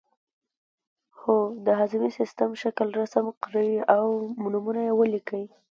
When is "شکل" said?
2.63-2.87